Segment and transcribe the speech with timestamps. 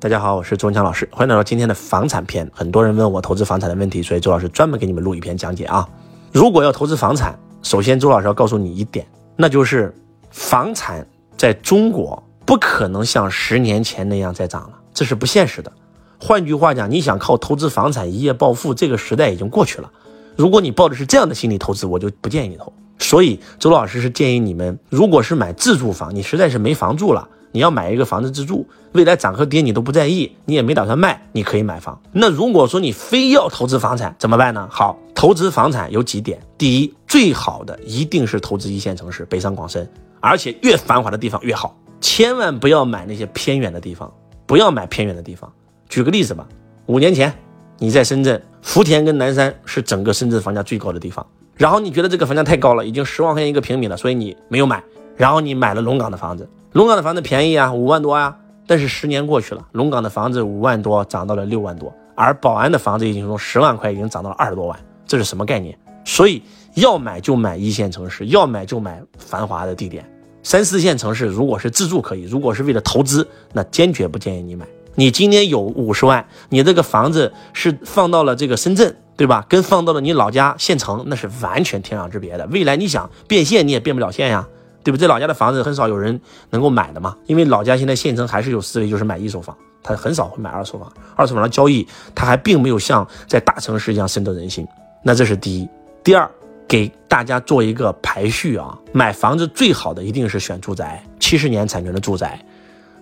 [0.00, 2.48] 大家好，我是周文强老师，欢迎来到今天的房产篇。
[2.54, 5.88] 很多人问我投资房产的问题，所以周老师专门给你们录一篇讲解啊。
[6.30, 9.92] 如果要投资房产，首先周老师要告诉你一点，那就是
[10.30, 11.04] 房产
[11.36, 15.72] 在中国不可能像十年前那样再涨了，这是不现实的。
[16.20, 19.90] 换句话讲，你想靠投资房产一夜暴富，这个时代已经过去了。
[20.36, 22.72] 如果你抱的是这样的心理投资，我就不建议你投。
[23.00, 27.28] 所以周老师是建议你们，如果是买自住房，你实在是没房住了。
[27.58, 32.00] 你要买一个房子自住，未来涨和跌你都不在意，你也没打算卖，你可以买房。
[32.12, 34.68] 那如果说你非要投资房产怎么办呢？
[34.70, 39.90] 好，投资房产有几点：第一，最好的一定是投资一线城市，北上广深，
[40.20, 44.08] 而且越繁华的地方越好，千万不要买那些偏远的地方，
[44.46, 45.52] 不要买偏远的地方。
[45.88, 46.46] 举个例子吧，
[46.86, 47.34] 五年前
[47.78, 54.80] 你在深圳，福田跟南山是整个深圳房价最高的地方，然后你觉得这个房价太高了，已经十万块钱一个平米了，所以你没有买，
[55.16, 56.48] 然后你买了龙岗的房子。
[56.72, 58.36] 龙岗的房子便宜啊，五万多啊，
[58.66, 65.76] 但是十年过去了，龙岗的房子五万多涨到了六万多，而宝安的房子已经从十万块已经涨到了二十多万，这是什么概念？
[66.04, 66.42] 所以
[66.74, 70.04] 要买就买一线城市，要买就买繁华的地点。
[70.42, 74.66] 三四线城市如果是自住可以，如果是为了投资，那坚决不建议你买。
[74.94, 79.46] 你今天有五十万，你这个房子是放到了这个深圳，对吧？
[79.48, 82.46] 跟放到了你老家县城，那是完全天壤之别的。
[82.48, 84.46] 未来你想变现，你也变不了现呀。
[84.88, 85.06] 对不对？
[85.06, 90.90] 老家的房子很少有人能够买的嘛，因为老家现在县城还是有思维，就是买一手房，他很少会买二手房。
[91.14, 94.66] 二手房的交易，他还并没有像在大城市一样深得人心。
[95.02, 95.68] 那这是第一。
[96.02, 96.26] 第二，
[96.66, 102.42] 给大家做一个排序啊，买房子最好的一定是选住宅，七十年产权的住宅，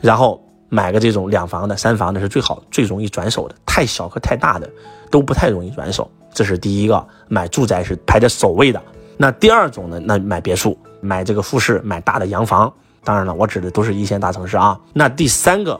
[0.00, 3.54] 然后买个这种两房的、三房的是最好、最容易转手的。
[3.64, 4.68] 太小和太大的
[5.08, 6.10] 都不太容易转手。
[6.34, 8.82] 这是第一个，买住宅是排在首位的。
[9.16, 10.00] 那第二种呢？
[10.00, 10.76] 那买别墅。
[11.00, 12.72] 买这个复式，买大的洋房，
[13.04, 14.78] 当然了，我指的都是一线大城市啊。
[14.92, 15.78] 那第三个，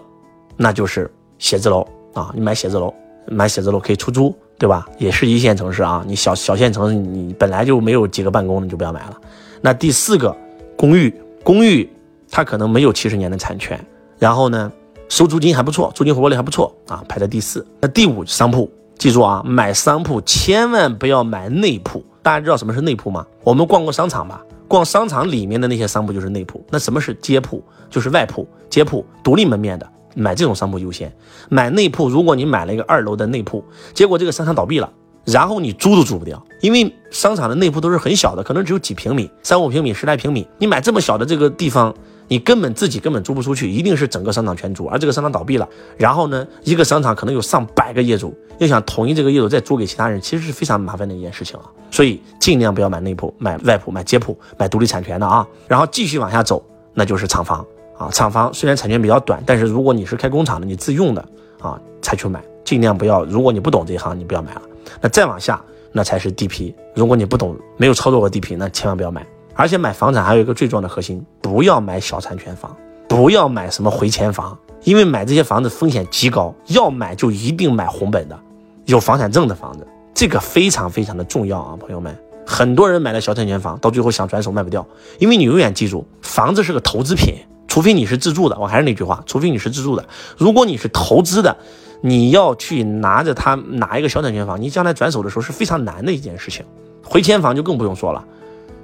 [0.56, 2.92] 那就是写字楼啊，你买写字楼，
[3.28, 4.86] 买写字楼可以出租，对吧？
[4.98, 9.16] 也是一线城市啊，你小小县城，你本来就没有几个办公，你就不要买了。
[9.60, 10.34] 那第四个，
[10.76, 11.90] 公寓，公寓
[12.30, 13.78] 它可能没有七十年的产权，
[14.18, 14.70] 然后呢，
[15.08, 17.66] 收租金还不错，租金回报率还不错啊，排在第四。
[17.80, 22.04] 那第五，商铺，记住啊，买商铺千万不要买内铺。
[22.22, 23.24] 大家知道什么是内铺吗？
[23.44, 24.42] 我们逛过商场吧？
[24.68, 27.62] 逛商场里面的那些商铺就是内铺，那什么是街铺？
[27.88, 31.12] 就是外铺、街铺、独立门面的，买这种商铺优先。
[31.48, 34.92] 买内铺，如果你买了一个二楼的内铺，结果这个商场倒闭了，
[35.24, 41.94] 然后你租都租不掉，因为商场的内铺都是很小的，可能只有几平米，三五平米、十来平米，你买这么小的这个地方。
[42.28, 51.66] 你根本自己根本租不出去，一定是整个商场全租，而这个商场倒闭了，然后呢，一个商场可能有上百个业主，要想统一这个业主再租给其他人，其实是非常麻烦的一件事情啊。
[51.90, 55.46] 所以尽量不要买内铺、买外铺、买街铺、买独立产权的啊。
[55.68, 57.64] 然后继续往下走，那就是厂房
[57.96, 58.08] 啊。
[58.10, 61.24] 厂房虽然产权比较短，但是如果你是开工厂的，你自用的
[61.60, 62.42] 啊，才去买。
[62.64, 64.62] 尽量不要，如果你不懂这一行，你不要买了。
[65.00, 66.74] 那再往下，那才是地皮。
[66.96, 69.24] 如果你不懂，没有操作过地皮，那千万不要买。
[69.56, 72.76] 而且买房产还有一个最重要的核心，不要买小产权房，
[73.08, 76.54] 不要买什么回迁房，因为买这些房子风险极高。
[76.66, 78.38] 要买就一定买红本的，
[78.84, 82.14] 有房产证的房子，这个非常非常的重要啊，朋友们。
[82.46, 84.86] 很多人买了小产权房，到最后想转手卖不掉，
[85.18, 87.34] 因为你永远记住，房子是个投资品，
[87.66, 88.56] 除非你是自住的。
[88.58, 90.04] 我还是那句话，除非你是自住的。
[90.36, 91.56] 如果你是投资的，
[92.02, 96.64] 你要去拿着它拿一个小产权房，你将来转手的时候是非常难的一件事情。
[97.02, 98.22] 回迁房就更不用说了。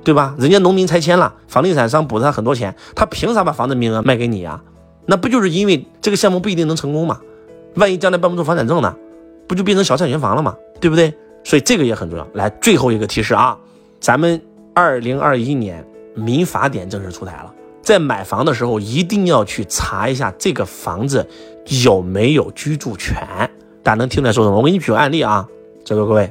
[0.04, 0.34] 对吧？
[0.38, 4.60] 人家农民拆迁了，房地产商补他很多钱，他凭啥把房子名额卖给你呀？
[5.06, 7.20] 那不就是因为这个项目不一定能成功吗？
[7.74, 8.94] 万一将来办不出房产证呢，
[9.48, 10.56] 不就变成小产权房了吗？
[10.80, 11.12] 对不对？
[11.44, 12.26] 所以这个也很重要。
[12.34, 13.58] 来，最后一个提示啊，
[14.00, 14.40] 咱们
[14.74, 17.52] 二零二一年民法典正式出台了，
[17.82, 21.26] 在买房的时候一定要去查一下这个房子
[21.84, 23.16] 有没有居住权。
[23.82, 24.56] 大家能听出来说什么？
[24.56, 25.48] 我给你举个案例啊，
[25.84, 26.30] 在座各位，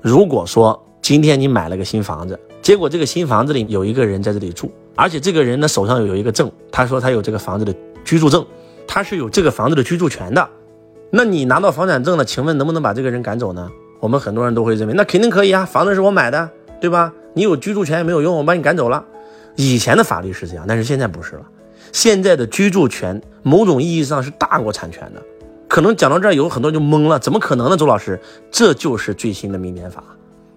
[0.00, 2.38] 如果说今天你买了个新房子。
[2.62, 7.74] 结果这个新房子里有一个人在这里住，而且这个人呢手上有有一个证，他说他有这个房子的
[8.04, 8.46] 居住证，
[8.86, 10.48] 他是有这个房子的居住权的。
[11.10, 13.68] 那你拿到房产证了，请问能不能把这个人赶走呢？
[13.98, 16.48] 我们很多人都会认为那肯定可以啊，房子是我买的，
[16.80, 17.12] 对吧？
[17.34, 19.04] 你有居住权也没有用，我把你赶走了。
[19.56, 21.42] 以前的法律是这样，但是现在不是了。
[21.90, 25.20] 现在的居住权某种意义上是大过产权的。
[25.68, 27.76] 可能讲到这儿有很多人就懵了，怎么可能呢？
[27.76, 28.20] 周老师，
[28.52, 30.04] 这就是最新的民典法。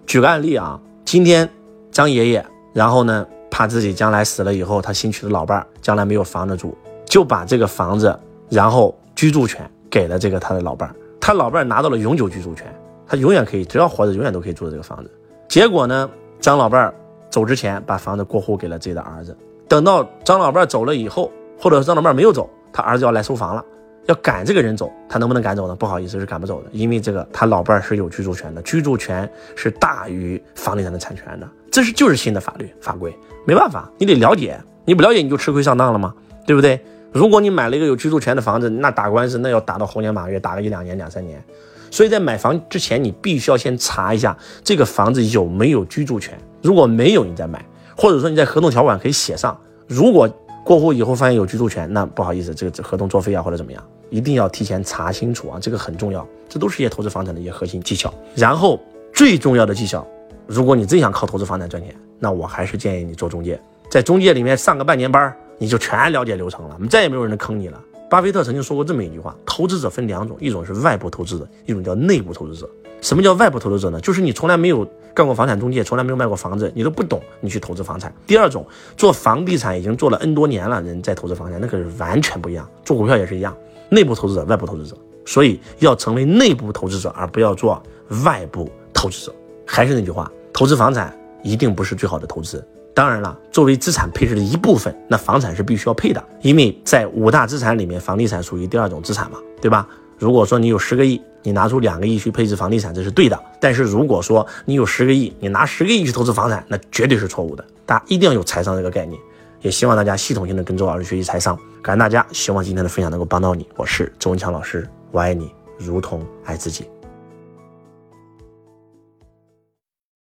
[0.06, 1.48] 举个案例啊，今天。
[1.92, 2.44] 张爷爷，
[2.74, 6.76] 然后呢，怕自己将来死了以后，他新娶的老伴儿将来没有房子住，
[7.06, 8.14] 就把这个房子，
[8.50, 10.94] 然后居住权给了这个他的老伴儿。
[11.18, 12.66] 他老伴儿拿到了永久居住权，
[13.06, 15.10] 他永远可以，只要活着，永远都可以住这个房子。
[15.48, 16.94] 结果呢，张老伴儿
[17.30, 19.34] 走之前把房子过户给了自己的儿子。
[19.66, 23.64] 等到张老伴儿走了以后，或者张老伴儿没有走，他儿子要来收房了，
[24.06, 25.74] 要赶这个人走，他能不能赶走呢？
[25.74, 36.14] 不好意思，是赶不走的，因为这个他老伴儿是有居住权的，居住权是大于房地产的产权的，这是就是新的法律法规，没办法，你得了解，你不了解你就吃亏上当了吗？
[36.46, 36.80] 对不对？
[37.12, 41.42] 如果你买了一个有居住权的房子，那打官司那要打到猴年马月，打个一两年两三年。
[41.90, 46.36] 所以在买房之前，你必须要先查一下这个房子有没有居住权。
[46.62, 47.64] 如果没有，你再买，
[47.96, 49.58] 或者说你在合同条款可以写上。
[49.86, 50.28] 如果
[50.66, 53.80] 过户以后发现有居住权，那不好意思，这个合同作废啊，或者怎么样，
[54.10, 56.26] 一定要提前查清楚啊，这个很重要。
[56.48, 58.12] 这都是一些投资房产的一些核心技巧。
[58.34, 58.80] 然后
[59.14, 60.04] 最重要的技巧，
[60.44, 67.80] 如果你真想靠投资房产赚钱，那我还是建议你做中介，在中介里面上个半年班，你就全了解流程了，再也没有人能坑你了。
[68.10, 72.68] 巴菲特曾经说过这么一句话：投资者分两种，一种是外部投资者，一种叫内部投资者。
[73.00, 74.00] 什么叫外部投资者呢？
[74.00, 78.12] 就是你从来没有干过房产中介，从来没有卖过房子，你都不懂，你去投资房产。
[78.26, 78.66] 第二种，
[78.96, 82.68] 做房地产已经做了 N 多年了，人在投资房产，那可是完全不一样。
[82.84, 83.56] 做股票也是一样，
[83.88, 84.96] 内部投资者，外部投资者。
[85.24, 87.82] 所以要成为内部投资者，而不要做
[88.24, 89.34] 外部投资者。
[89.66, 92.64] 还是那句话，投资房产一定不是最好的投资。
[92.94, 99.86] 当然了，作为资产配置的一部分，那房产是必须要配的，因为在五大资产里面，房地产属于第二种资产嘛，对吧？
[100.18, 103.40] 如果说你有十个亿，你拿出两个亿去配置房地产，这是对的。
[103.60, 107.64] 但是如果说你有十个亿，你拿十个亿去投资房产，那绝对是错误的。
[107.84, 109.20] 大家一定要有财商这个概念，
[109.60, 111.58] 也希望大家系统性的跟周老师学习财商。
[111.82, 113.66] 感谢大家，希望今天的分享能够帮到你。
[113.76, 116.84] 我是周文强老师，我爱你如同爱自己。